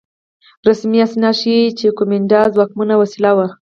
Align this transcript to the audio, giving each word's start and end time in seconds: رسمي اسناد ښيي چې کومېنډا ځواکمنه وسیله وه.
رسمي 0.67 0.99
اسناد 1.07 1.35
ښيي 1.41 1.65
چې 1.79 1.95
کومېنډا 1.97 2.41
ځواکمنه 2.53 2.95
وسیله 3.01 3.31
وه. 3.37 3.47